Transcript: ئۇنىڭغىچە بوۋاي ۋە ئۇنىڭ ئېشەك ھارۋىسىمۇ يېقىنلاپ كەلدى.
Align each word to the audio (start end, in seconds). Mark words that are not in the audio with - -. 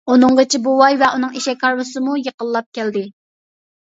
ئۇنىڭغىچە 0.11 0.59
بوۋاي 0.67 0.95
ۋە 1.01 1.09
ئۇنىڭ 1.17 1.35
ئېشەك 1.39 1.65
ھارۋىسىمۇ 1.67 2.15
يېقىنلاپ 2.21 2.67
كەلدى. 2.79 3.05